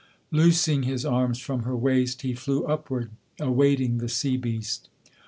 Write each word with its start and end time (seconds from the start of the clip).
Loosing 0.31 0.81
his 0.81 1.05
arms 1.05 1.37
from 1.37 1.61
her 1.61 1.77
waist 1.77 2.23
he 2.23 2.33
flew 2.33 2.65
upward, 2.65 3.11
awaiting 3.39 3.99
the 3.99 4.09
sea 4.09 4.35
beast. 4.35 4.89